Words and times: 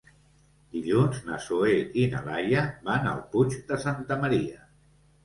Dilluns 0.75 1.19
na 1.27 1.35
Zoè 1.47 1.75
i 2.03 2.05
na 2.13 2.21
Laia 2.29 2.63
van 2.87 3.05
al 3.13 3.21
Puig 3.35 3.59
de 3.69 3.79
Santa 3.85 4.19
Maria. 4.25 4.65